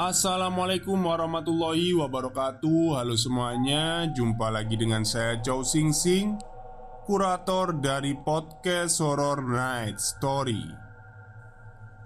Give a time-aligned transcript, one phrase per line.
[0.00, 2.96] Assalamualaikum warahmatullahi wabarakatuh.
[2.96, 6.40] Halo semuanya Jumpa lagi dengan saya Chow Sing Sing
[7.04, 10.64] Kurator dari podcast Horror Night Story.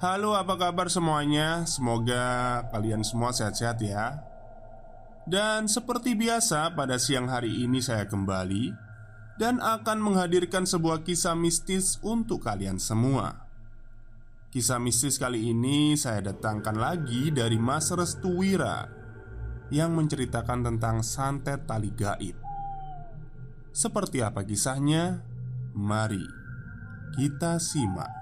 [0.02, 1.62] Halo apa kabar semuanya?
[1.70, 4.26] Semoga kalian semua sehat-sehat ya.
[5.22, 8.74] Dan seperti biasa pada siang hari ini saya kembali
[9.38, 13.43] Dan akan menghadirkan sebuah kisah mistis untuk kalian semua
[14.54, 18.86] Kisah mistis kali ini saya datangkan lagi dari Mas Restu Wira
[19.66, 22.38] Yang menceritakan tentang santet tali gaib.
[23.74, 25.26] Seperti apa kisahnya?
[25.74, 26.22] Mari
[27.18, 28.14] kita simak.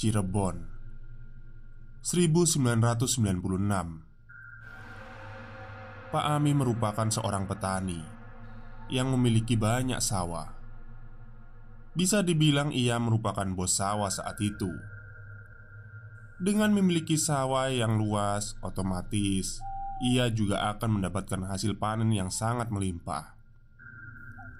[0.00, 0.56] Cirebon
[2.00, 3.36] 1996
[6.08, 8.00] Pak Ami merupakan seorang petani
[8.88, 10.56] Yang memiliki banyak sawah
[11.96, 14.68] bisa dibilang ia merupakan bos sawah saat itu.
[16.36, 19.64] Dengan memiliki sawah yang luas, otomatis
[20.04, 23.32] ia juga akan mendapatkan hasil panen yang sangat melimpah.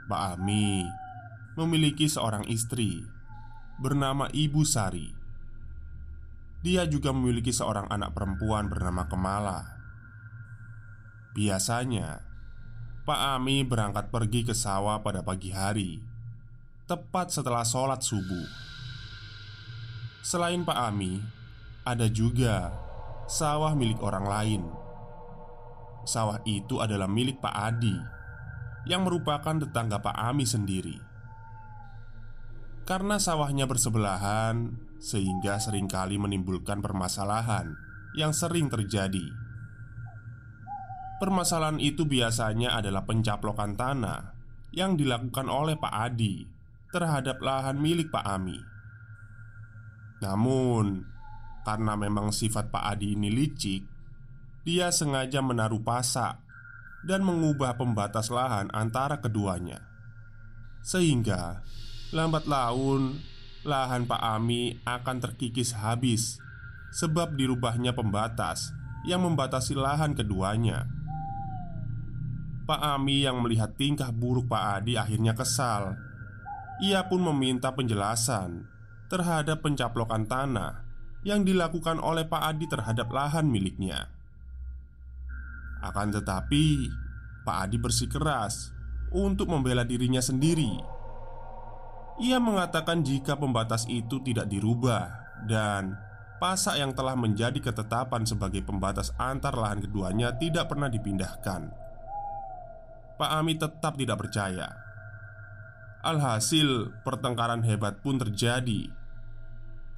[0.09, 0.89] Pak Ami
[1.61, 3.05] memiliki seorang istri
[3.77, 5.13] bernama Ibu Sari.
[6.65, 9.61] Dia juga memiliki seorang anak perempuan bernama Kemala.
[11.37, 12.25] Biasanya,
[13.05, 16.16] Pak Ami berangkat pergi ke sawah pada pagi hari
[16.87, 18.47] tepat setelah sholat subuh.
[20.23, 21.19] Selain Pak Ami,
[21.83, 22.71] ada juga
[23.27, 24.63] sawah milik orang lain.
[26.07, 27.99] Sawah itu adalah milik Pak Adi,
[28.87, 30.95] yang merupakan tetangga Pak Ami sendiri.
[32.87, 37.75] Karena sawahnya bersebelahan, sehingga sering kali menimbulkan permasalahan
[38.15, 39.27] yang sering terjadi.
[41.19, 44.39] Permasalahan itu biasanya adalah pencaplokan tanah
[44.71, 46.56] yang dilakukan oleh Pak Adi
[46.97, 48.57] terhadap lahan milik Pak Ami.
[50.25, 51.05] Namun,
[51.69, 53.85] karena memang sifat Pak Adi ini licik,
[54.65, 56.41] dia sengaja menaruh pasak
[57.05, 59.85] dan mengubah pembatas lahan antara keduanya,
[60.81, 61.61] sehingga
[62.17, 63.21] lambat laun
[63.69, 66.41] lahan Pak Ami akan terkikis habis
[66.97, 68.73] sebab dirubahnya pembatas
[69.05, 70.89] yang membatasi lahan keduanya.
[72.65, 76.06] Pak Ami yang melihat tingkah buruk Pak Adi akhirnya kesal
[76.77, 78.69] ia pun meminta penjelasan
[79.09, 80.85] terhadap pencaplokan tanah
[81.25, 84.13] yang dilakukan oleh Pak Adi terhadap lahan miliknya.
[85.81, 86.91] Akan tetapi,
[87.47, 88.75] Pak Adi bersikeras
[89.11, 90.71] untuk membela dirinya sendiri.
[92.21, 95.09] Ia mengatakan jika pembatas itu tidak dirubah
[95.45, 95.97] dan
[96.41, 101.73] pasak yang telah menjadi ketetapan sebagai pembatas antar lahan keduanya tidak pernah dipindahkan.
[103.17, 104.86] Pak Ami tetap tidak percaya
[106.07, 108.87] Alhasil, pertengkaran hebat pun terjadi.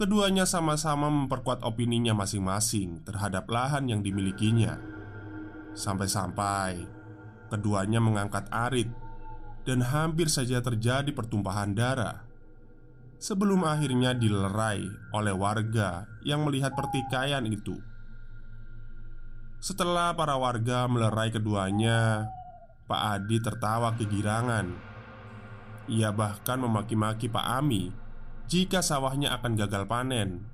[0.01, 4.81] Keduanya sama-sama memperkuat opininya masing-masing terhadap lahan yang dimilikinya.
[5.77, 6.89] Sampai-sampai
[7.53, 8.89] keduanya mengangkat arit
[9.69, 12.25] dan hampir saja terjadi pertumpahan darah.
[13.21, 17.77] Sebelum akhirnya dilerai oleh warga yang melihat pertikaian itu.
[19.61, 22.33] Setelah para warga melerai keduanya,
[22.89, 24.88] Pak Adi tertawa kegirangan
[25.89, 27.91] ia bahkan memaki-maki Pak Ami
[28.49, 30.45] jika sawahnya akan gagal panen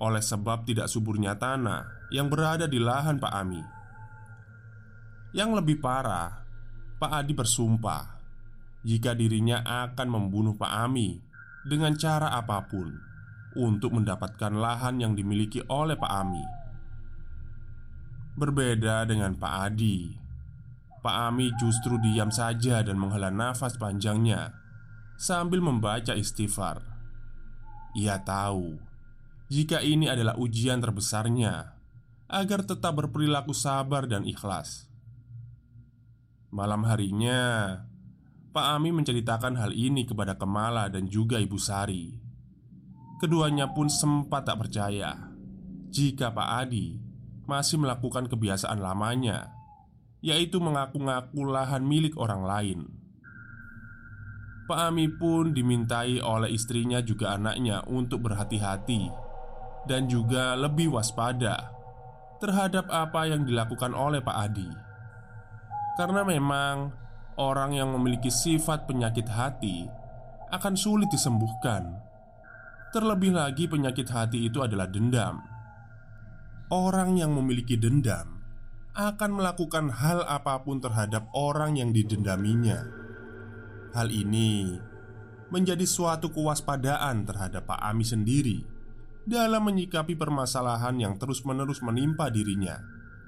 [0.00, 3.62] oleh sebab tidak suburnya tanah yang berada di lahan Pak Ami.
[5.30, 6.42] Yang lebih parah,
[6.98, 8.18] Pak Adi bersumpah
[8.82, 11.20] jika dirinya akan membunuh Pak Ami
[11.62, 12.90] dengan cara apa pun
[13.54, 16.44] untuk mendapatkan lahan yang dimiliki oleh Pak Ami.
[18.34, 20.10] Berbeda dengan Pak Adi,
[21.00, 24.59] Pak Ami justru diam saja dan menghela nafas panjangnya
[25.20, 26.80] sambil membaca istighfar.
[27.92, 28.80] Ia tahu
[29.52, 31.76] jika ini adalah ujian terbesarnya
[32.32, 34.88] agar tetap berperilaku sabar dan ikhlas.
[36.48, 37.76] Malam harinya,
[38.50, 42.16] Pak Ami menceritakan hal ini kepada Kemala dan juga Ibu Sari.
[43.20, 45.30] Keduanya pun sempat tak percaya
[45.92, 46.96] jika Pak Adi
[47.44, 49.52] masih melakukan kebiasaan lamanya,
[50.24, 52.99] yaitu mengaku-ngaku lahan milik orang lain.
[54.70, 59.10] Pak Ami pun dimintai oleh istrinya juga anaknya untuk berhati-hati
[59.90, 61.74] dan juga lebih waspada
[62.38, 64.70] terhadap apa yang dilakukan oleh Pak Adi.
[65.98, 66.94] Karena memang
[67.34, 69.90] orang yang memiliki sifat penyakit hati
[70.54, 71.98] akan sulit disembuhkan.
[72.94, 75.42] Terlebih lagi penyakit hati itu adalah dendam.
[76.70, 78.38] Orang yang memiliki dendam
[78.94, 82.99] akan melakukan hal apa pun terhadap orang yang didendaminya.
[83.90, 84.78] Hal ini
[85.50, 88.62] menjadi suatu kewaspadaan terhadap Pak Ami sendiri
[89.26, 92.78] dalam menyikapi permasalahan yang terus-menerus menimpa dirinya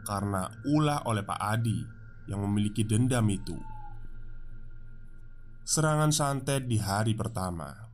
[0.07, 1.83] karena ulah oleh Pak Adi
[2.31, 3.59] yang memiliki dendam itu.
[5.63, 7.91] Serangan santet di hari pertama.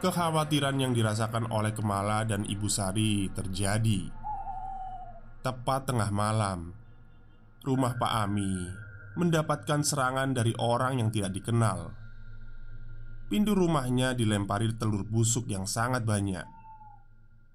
[0.00, 4.08] Kekhawatiran yang dirasakan oleh Kemala dan Ibu Sari terjadi
[5.44, 6.72] Tepat tengah malam
[7.60, 8.64] Rumah Pak Ami
[9.20, 11.92] Mendapatkan serangan dari orang yang tidak dikenal.
[13.28, 16.48] Pintu rumahnya dilempari telur busuk yang sangat banyak.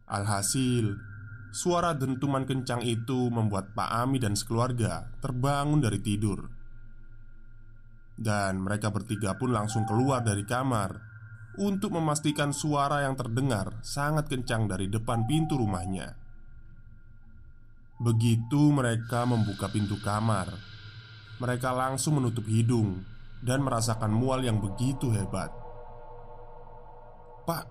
[0.06, 0.94] Alhasil
[1.56, 6.52] Suara dentuman kencang itu membuat Pak Ami dan sekeluarga terbangun dari tidur.
[8.12, 11.00] Dan mereka bertiga pun langsung keluar dari kamar
[11.56, 16.20] untuk memastikan suara yang terdengar sangat kencang dari depan pintu rumahnya.
[18.04, 20.52] Begitu mereka membuka pintu kamar,
[21.40, 23.04] mereka langsung menutup hidung
[23.44, 25.52] dan merasakan mual yang begitu hebat.
[27.44, 27.66] "Pak,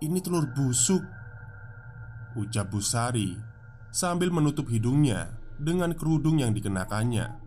[0.00, 1.02] ini telur busuk,"
[2.38, 3.34] ucap Busari
[3.90, 7.40] sambil menutup hidungnya dengan kerudung yang dikenakannya.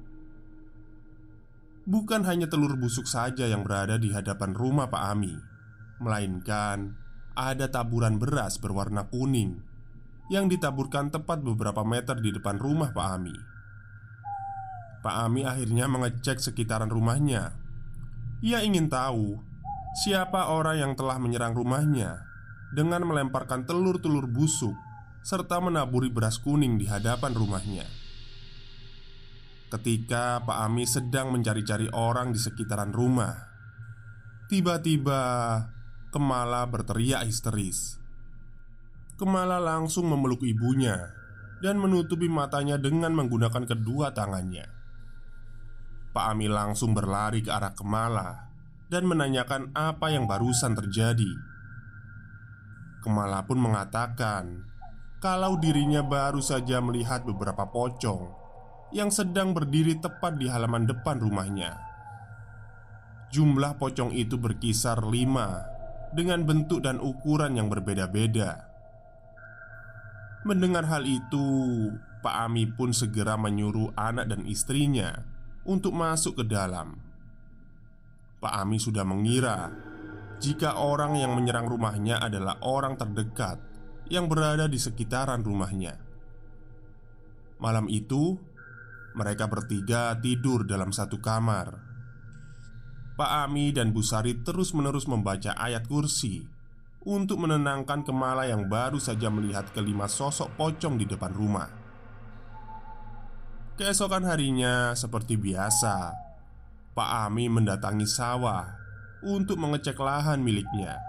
[1.83, 5.35] Bukan hanya telur busuk saja yang berada di hadapan rumah Pak Ami
[5.99, 6.95] Melainkan
[7.35, 9.59] ada taburan beras berwarna kuning
[10.31, 13.35] Yang ditaburkan tepat beberapa meter di depan rumah Pak Ami
[15.03, 17.51] Pak Ami akhirnya mengecek sekitaran rumahnya
[18.39, 19.35] Ia ingin tahu
[20.07, 22.23] Siapa orang yang telah menyerang rumahnya
[22.71, 24.73] Dengan melemparkan telur-telur busuk
[25.21, 27.85] Serta menaburi beras kuning di hadapan rumahnya
[29.69, 33.35] Ketika Pak Ami sedang mencari-cari orang di sekitaran rumah
[34.47, 35.21] Tiba-tiba
[36.13, 37.97] Kemala berteriak histeris.
[39.17, 41.09] Kemala langsung memeluk ibunya
[41.57, 44.61] dan menutupi matanya dengan menggunakan kedua tangannya.
[46.13, 48.53] Pak Ami langsung berlari ke arah Kemala
[48.93, 51.33] dan menanyakan apa yang barusan terjadi.
[53.01, 54.61] Kemala pun mengatakan
[55.17, 58.29] kalau dirinya baru saja melihat beberapa pocong
[58.93, 61.81] yang sedang berdiri tepat di halaman depan rumahnya.
[63.33, 65.65] Jumlah pocong itu berkisar lima
[66.13, 68.69] dengan bentuk dan ukuran yang berbeda-beda.
[70.45, 71.49] Mendengar hal itu,
[72.21, 75.32] Pak Ami pun segera menyuruh anak dan istrinya
[75.63, 76.99] untuk masuk ke dalam.
[78.43, 79.71] Pak Ami sudah mengira
[80.43, 83.59] jika orang yang menyerang rumahnya adalah orang terdekat
[84.11, 85.95] yang berada di sekitaran rumahnya.
[87.63, 88.35] Malam itu,
[89.15, 91.93] mereka bertiga tidur dalam satu kamar
[93.13, 96.41] Pak Ami dan Bu Sari terus-menerus membaca ayat kursi
[97.05, 101.82] untuk menenangkan Kemala yang baru saja melihat kelima sosok pocong di depan rumah.
[103.73, 106.13] Keesokan harinya, seperti biasa,
[106.93, 108.69] Pak Ami mendatangi sawah
[109.25, 111.01] untuk mengecek lahan miliknya.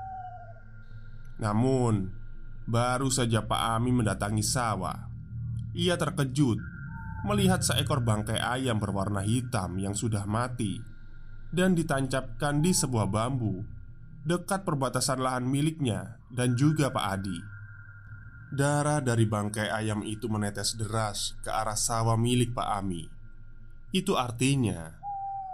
[1.37, 2.09] Namun,
[2.65, 4.97] baru saja Pak Ami mendatangi sawah,
[5.77, 6.57] ia terkejut
[7.29, 10.81] melihat seekor bangkai ayam berwarna hitam yang sudah mati
[11.53, 13.61] dan ditancapkan di sebuah bambu
[14.25, 17.54] dekat perbatasan lahan miliknya dan juga Pak Adi.
[18.53, 23.09] Darah dari bangkai ayam itu menetes deras ke arah sawah milik Pak Ami.
[23.95, 25.01] Itu artinya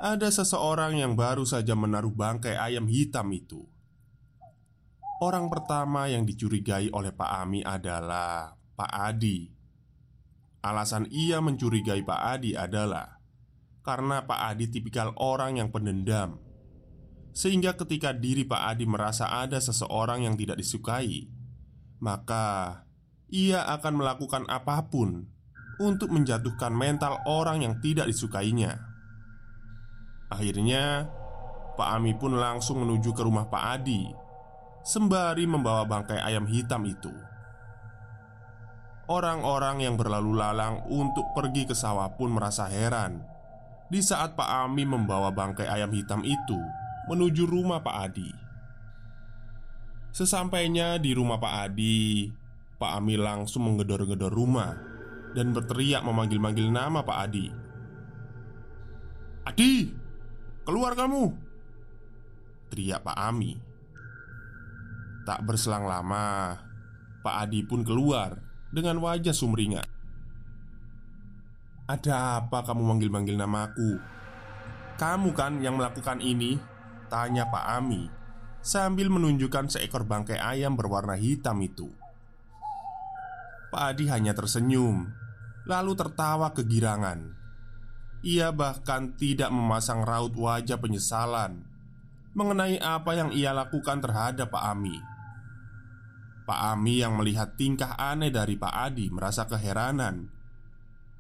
[0.00, 3.68] ada seseorang yang baru saja menaruh bangkai ayam hitam itu.
[5.20, 9.52] Orang pertama yang dicurigai oleh Pak Ami adalah Pak Adi.
[10.64, 13.20] Alasan ia mencurigai Pak Adi adalah
[13.80, 16.36] karena Pak Adi tipikal orang yang pendendam
[17.32, 21.30] Sehingga ketika diri Pak Adi merasa ada seseorang yang tidak disukai
[22.00, 22.80] Maka
[23.28, 25.28] ia akan melakukan apa pun
[25.80, 28.80] untuk menjatuhkan mental orang yang tidak disukainya.
[30.28, 31.08] Akhirnya,
[31.76, 34.04] Pak Ami pun langsung menuju ke rumah Pak Adi,
[34.84, 37.12] sembari membawa bangkai ayam hitam itu.
[39.10, 43.26] Orang-orang yang berlalu lalang untuk pergi ke sawah pun merasa heran
[43.90, 46.60] di saat Pak Ami membawa bangkai ayam hitam itu
[47.10, 48.49] menuju rumah Pak Adi.
[50.10, 52.26] Sesampainya di rumah Pak Adi,
[52.82, 54.74] Pak Ami langsung menggedor-gedor rumah
[55.38, 57.46] dan berteriak memanggil-manggil nama Pak Adi.
[59.46, 59.94] "Adi,
[60.66, 61.30] keluar kamu!"
[62.74, 63.54] teriak Pak Ami.
[65.22, 66.58] Tak berselang lama,
[67.22, 68.34] Pak Adi pun keluar
[68.74, 69.86] dengan wajah sumringah.
[71.86, 74.02] "Ada apa kamu manggil-manggil namaku?
[74.98, 76.58] Kamu kan yang melakukan ini?"
[77.10, 78.19] tanya Pak Ami
[78.60, 81.88] sambil menunjukkan seekor bangkai ayam berwarna hitam itu.
[83.70, 85.08] Pak Adi hanya tersenyum,
[85.64, 87.36] lalu tertawa kegirangan.
[88.20, 91.64] Ia bahkan tidak memasang raut wajah penyesalan
[92.30, 94.94] mengenai apa yang ia lakukan terhadap Pak Ami.
[96.46, 100.30] Pak Ami yang melihat tingkah aneh dari Pak Adi merasa keheranan.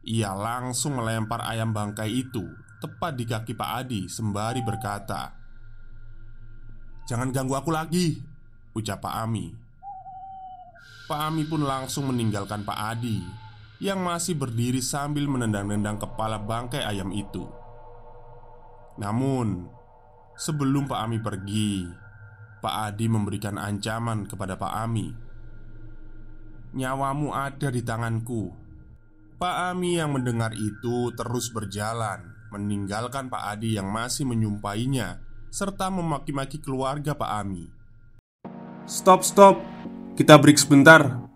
[0.06, 2.46] Ia langsung melempar ayam bangkai itu
[2.80, 5.39] tepat di kaki Pak Adi sembari berkata,
[7.08, 8.20] "Jangan ganggu aku lagi,"
[8.74, 9.52] ucap Pak Ami.
[11.10, 13.18] Pak Ami pun langsung meninggalkan Pak Adi
[13.82, 17.50] yang masih berdiri sambil menendang-nendang kepala bangkai ayam itu.
[19.00, 19.66] Namun,
[20.38, 21.88] sebelum Pak Ami pergi,
[22.60, 25.10] Pak Adi memberikan ancaman kepada Pak Ami.
[26.76, 28.52] "Nyawamu ada di tanganku."
[29.40, 36.62] Pak Ami yang mendengar itu terus berjalan, meninggalkan Pak Adi yang masih menyumpainya serta memaki-maki
[36.62, 37.66] keluarga Pak Ami.
[38.86, 39.58] Stop, stop.
[40.14, 41.26] Kita break sebentar.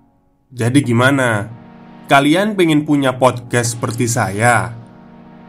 [0.55, 1.51] Jadi gimana?
[2.07, 4.71] Kalian pengen punya podcast seperti saya?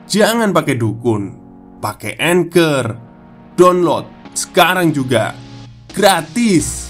[0.09, 1.23] Jangan pakai dukun,
[1.77, 2.85] pakai Anchor.
[3.53, 5.37] Download sekarang juga.
[5.93, 6.89] Gratis.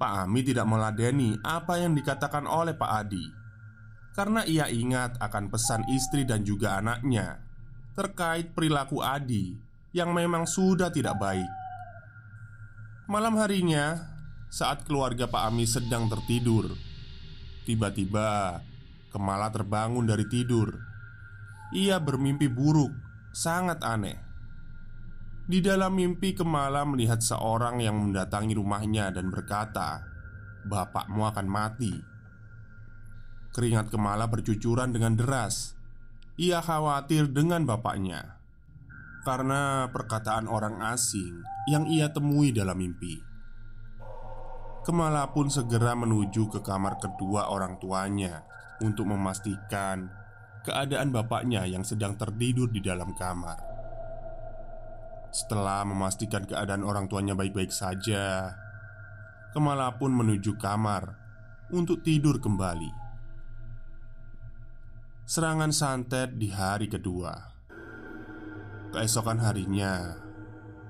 [0.00, 3.20] Pak Ami tidak meladeni apa yang dikatakan oleh Pak Adi
[4.16, 7.49] Karena ia ingat akan pesan istri dan juga anaknya
[8.00, 9.52] Terkait perilaku Adi
[9.92, 11.50] Yang memang sudah tidak baik.
[13.12, 14.00] Malam harinya
[14.48, 16.72] Saat keluarga Pak Ami sedang tertidur
[17.68, 18.56] Tiba-tiba
[19.12, 20.72] Kemala terbangun dari tidur.
[21.76, 22.88] Ia bermimpi buruk
[23.36, 24.16] Sangat aneh.
[25.44, 30.00] Di dalam mimpi Kemala melihat seorang yang mendatangi rumahnya dan berkata
[30.64, 31.92] Bapakmu akan mati.
[33.52, 35.79] Keringat Kemala bercucuran dengan deras
[36.40, 38.40] Ia khawatir dengan bapaknya.
[39.28, 43.20] Karena perkataan orang asing yang ia temui dalam mimpi.
[44.88, 48.48] Kemala pun segera menuju ke kamar kedua orang tuanya
[48.80, 50.08] Untuk memastikan
[50.64, 53.60] keadaan bapaknya yang sedang tertidur di dalam kamar.
[55.28, 58.56] Setelah memastikan keadaan orang tuanya baik-baik saja,
[59.50, 61.18] Kemala pun menuju kamar
[61.74, 63.09] untuk tidur kembali.
[65.30, 67.30] Serangan santet di hari kedua.
[68.90, 70.18] Keesokan harinya,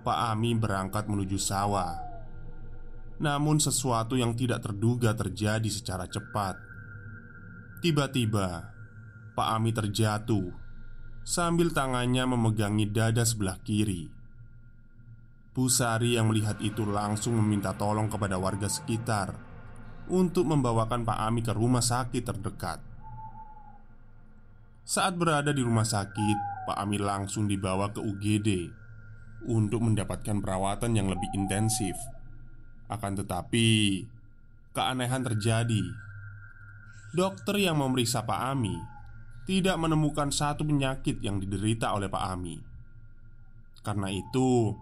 [0.00, 1.92] Pak Ami berangkat menuju sawah.
[3.20, 6.56] Namun, sesuatu yang tidak terduga terjadi secara cepat.
[7.84, 8.64] Tiba-tiba,
[9.36, 10.56] Pak Ami terjatuh
[11.20, 14.08] sambil tangannya memegangi dada sebelah kiri.
[15.52, 19.36] Pusari yang melihat itu langsung meminta tolong kepada warga sekitar
[20.08, 22.89] untuk membawakan Pak Ami ke rumah sakit terdekat.
[24.90, 28.74] Saat berada di rumah sakit, Pak Ami langsung dibawa ke UGD
[29.46, 31.94] untuk mendapatkan perawatan yang lebih intensif.
[32.90, 34.02] Akan tetapi,
[34.74, 35.86] keanehan terjadi.
[37.14, 38.74] Dokter yang memeriksa Pak Ami
[39.46, 42.58] tidak menemukan satu penyakit yang diderita oleh Pak Ami.
[43.86, 44.74] Karena itu,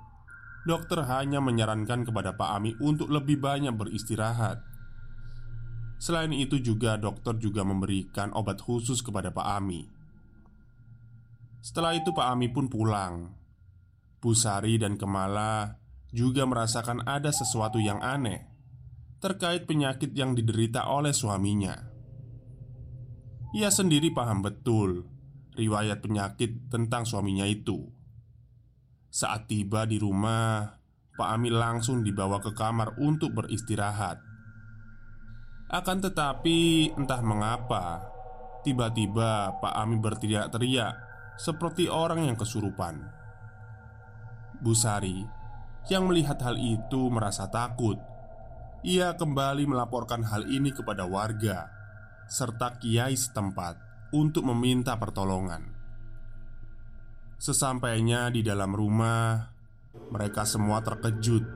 [0.65, 4.65] Dokter hanya menyarankan kepada Pak Ami untuk lebih banyak beristirahat.
[6.01, 9.98] Selain itu juga dokter juga memberikan obat khusus kepada Pak Ami.
[11.69, 13.29] Setelah itu Pak Ami pun pulang.
[14.25, 15.77] Busari dan Kemala
[16.09, 18.49] juga merasakan ada sesuatu yang aneh
[19.21, 21.77] terkait penyakit yang diderita oleh suaminya.
[23.53, 25.13] Ia sendiri paham betul
[25.61, 27.85] riwayat penyakit tentang suaminya itu.
[29.13, 30.73] Saat tiba di rumah,
[31.21, 34.17] Pak Ami langsung dibawa ke kamar untuk beristirahat.
[35.69, 38.09] Akan tetapi, entah mengapa,
[38.65, 41.08] tiba-tiba Pak Ami berteriak-teriak
[41.39, 42.99] seperti orang yang kesurupan.
[44.59, 45.23] Bu Sari
[45.87, 47.97] yang melihat hal itu merasa takut
[48.83, 51.71] ia kembali melaporkan hal ini kepada warga
[52.27, 53.79] serta kiai setempat
[54.15, 55.75] untuk meminta pertolongan.
[57.39, 59.55] Sesampainya di dalam rumah,
[60.11, 61.47] mereka semua terkejut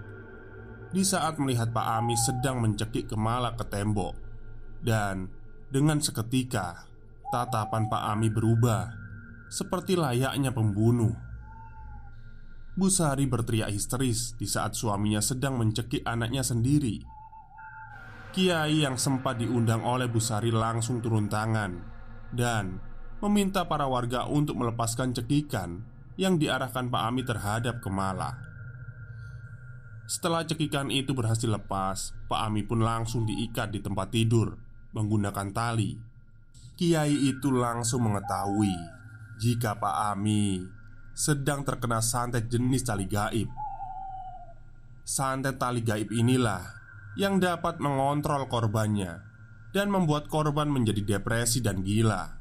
[0.93, 4.15] di saat melihat Pak Ami sedang mencekik kemala ke tembok,
[4.85, 5.27] dan
[5.73, 6.85] dengan seketika
[7.33, 9.01] tatapan Pak Ami berubah
[9.52, 11.12] seperti layaknya pembunuh.
[12.73, 17.04] Bu Sari berteriak histeris di saat suaminya sedang mencekik anaknya sendiri.
[18.32, 21.76] Kiai yang sempat diundang oleh Bu Sari langsung turun tangan
[22.32, 22.80] dan
[23.21, 25.85] meminta para warga untuk melepaskan cekikan
[26.16, 28.32] yang diarahkan Pak Ami terhadap Kemala.
[30.09, 34.56] Setelah cekikan itu berhasil lepas, Pak Ami pun langsung diikat di tempat tidur
[34.97, 35.92] menggunakan tali.
[36.73, 39.01] Kiai itu langsung mengetahui
[39.42, 40.62] jika Pak Ami
[41.18, 43.50] sedang terkena santet jenis tali gaib.
[45.02, 46.62] Santet tali gaib inilah
[47.18, 49.18] yang dapat mengontrol korbannya
[49.75, 52.38] dan membuat korban menjadi depresi dan gila.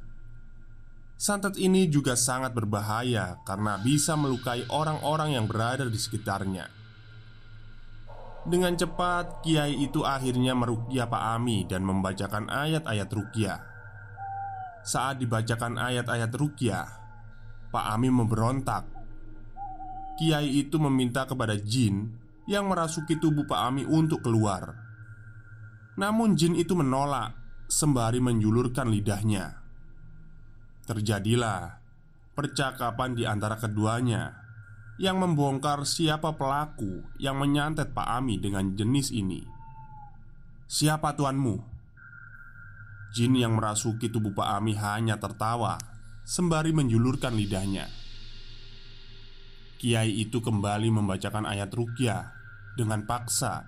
[1.17, 6.69] Santet ini juga sangat berbahaya karena bisa melukai orang-orang yang berada di sekitarnya.
[8.45, 13.70] Dengan cepat, kiai itu akhirnya merukyah Pak Ami dan membacakan ayat-ayat rukyah.
[14.81, 16.87] Saat dibacakan ayat-ayat rukyah,
[17.69, 18.83] Pak Ami memberontak.
[20.17, 22.11] Kiai itu meminta kepada jin
[22.49, 24.75] yang merasuki tubuh Pak Ami untuk keluar.
[25.95, 27.37] Namun jin itu menolak
[27.71, 29.55] sembari menjulurkan lidahnya.
[30.83, 31.79] Terjadilah
[32.35, 34.35] percakapan di antara keduanya
[34.99, 39.45] yang membongkar siapa pelaku yang menyantet Pak Ami dengan jenis ini.
[40.67, 41.70] "Siapa tuanmu?"
[43.11, 45.75] Jin yang merasuki tubuh Pak Ami hanya tertawa
[46.23, 47.91] sembari menjulurkan lidahnya.
[49.81, 52.31] Kiai itu kembali membacakan ayat rukyah
[52.77, 53.67] dengan paksa.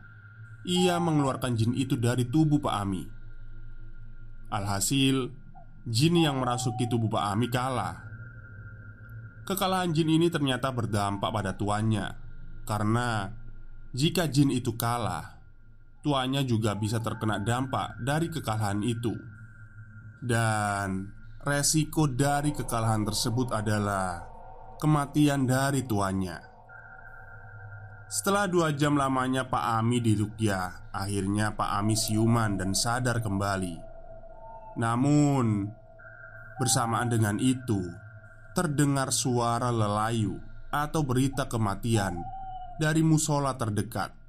[0.64, 3.04] Ia mengeluarkan jin itu dari tubuh Pak Ami.
[4.54, 5.28] Alhasil,
[5.84, 8.00] jin yang merasuki tubuh Pak Ami kalah.
[9.44, 12.16] Kekalahan jin ini ternyata berdampak pada tuannya,
[12.64, 13.28] karena
[13.92, 15.43] jika jin itu kalah,
[16.04, 19.16] tuannya juga bisa terkena dampak dari kekalahan itu,
[20.20, 21.08] dan
[21.42, 24.28] resiko dari kekalahan tersebut adalah
[24.84, 26.54] kematian dari tuannya.
[28.14, 33.74] Setelah dua jam lamanya Pak Ami di Rukyah Akhirnya Pak Ami siuman dan sadar kembali.
[34.78, 35.66] Namun
[36.62, 37.82] Bersamaan dengan itu
[38.54, 40.38] Terdengar suara lelayu
[40.70, 42.22] Atau berita kematian
[42.78, 44.23] Dari musola terdekat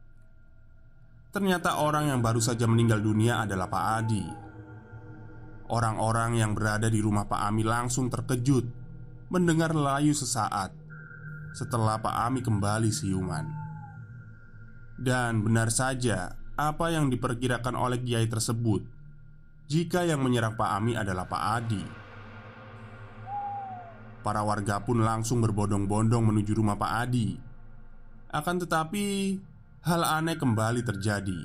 [1.34, 4.44] Ternyata orang yang baru saja meninggal dunia adalah Pak Adi
[5.64, 8.68] Orang-orang yang berada di rumah Pak Ami langsung terkejut
[9.32, 10.76] mendengar layu sesaat
[11.56, 13.48] setelah Pak Ami kembali siuman.
[15.00, 18.84] Dan benar saja apa yang diperkirakan oleh kiai tersebut
[19.64, 21.84] jika yang menyerang Pak Ami adalah Pak Adi.
[24.20, 27.36] Para warga pun langsung berbondong-bondong menuju rumah Pak Adi.
[28.30, 29.36] Akan tetapi,
[29.84, 31.44] hal aneh kembali terjadi.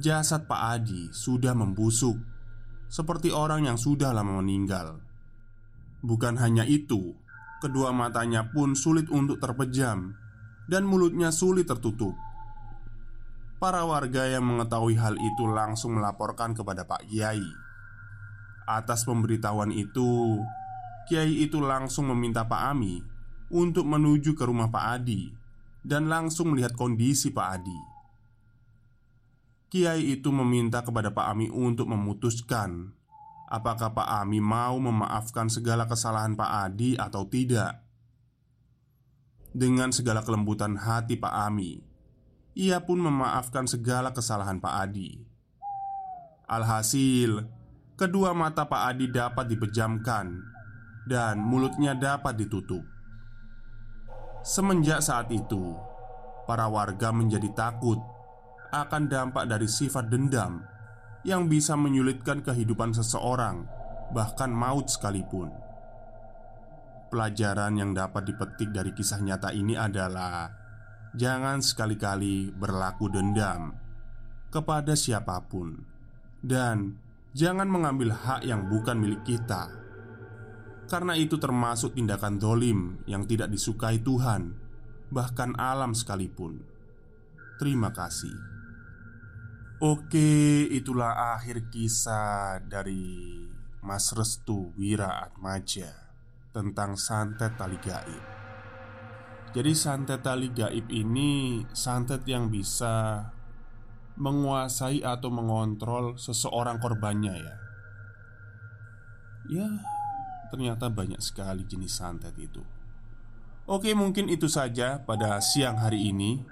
[0.00, 2.16] Jasad Pak Adi sudah membusuk,
[2.88, 4.96] seperti orang yang sudah lama meninggal.
[6.00, 7.12] Bukan hanya itu,
[7.60, 10.16] kedua matanya pun sulit untuk terpejam
[10.72, 12.16] dan mulutnya sulit tertutup.
[13.60, 17.44] Para warga yang mengetahui hal itu langsung melaporkan kepada Pak Kiai.
[18.64, 20.40] Atas pemberitahuan itu,
[21.12, 23.04] Kiai itu langsung meminta Pak Ami
[23.52, 25.41] untuk menuju ke rumah Pak Adi
[25.82, 27.80] dan langsung melihat kondisi Pak Adi.
[29.72, 32.92] Kiai itu meminta kepada Pak Ami untuk memutuskan
[33.52, 37.84] apakah Pak Ami mau memaafkan segala kesalahan Pak Adi atau tidak.
[39.52, 41.84] Dengan segala kelembutan hati Pak Ami,
[42.56, 45.20] ia pun memaafkan segala kesalahan Pak Adi.
[46.48, 47.44] Alhasil,
[48.00, 50.40] kedua mata Pak Adi dapat dipejamkan
[51.04, 52.91] dan mulutnya dapat ditutup.
[54.42, 55.78] Semenjak saat itu,
[56.50, 58.02] para warga menjadi takut
[58.74, 60.66] akan dampak dari sifat dendam
[61.22, 63.62] yang bisa menyulitkan kehidupan seseorang,
[64.10, 65.46] bahkan maut sekalipun.
[67.06, 70.50] Pelajaran yang dapat dipetik dari kisah nyata ini adalah:
[71.14, 73.78] jangan sekali-kali berlaku dendam
[74.50, 75.76] kepada siapa pun,
[76.42, 76.98] dan
[77.30, 79.70] jangan mengambil hak yang bukan milik kita,
[80.92, 84.52] karena itu termasuk tindakan dolim yang tidak disukai Tuhan,
[85.08, 86.60] bahkan alam sekalipun.
[87.56, 88.36] Terima kasih.
[89.80, 93.40] Oke, itulah akhir kisah dari
[93.80, 95.88] Mas Restu Wira Atmaja
[96.52, 98.24] tentang santet tali gaib.
[99.56, 103.32] Jadi santet tali gaib ini santet yang bisa
[104.20, 107.56] menguasai atau mengontrol seseorang korbannya ya.
[109.50, 109.68] Ya,
[110.52, 112.60] ternyata banyak sekali jenis santet itu.
[113.64, 116.44] Oke, mungkin itu saja pada siang hari ini.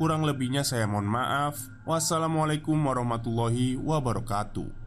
[0.00, 1.68] Kurang lebihnya saya mohon maaf.
[1.84, 4.83] Wassalamualaikum warahmatullahi wabarakatuh.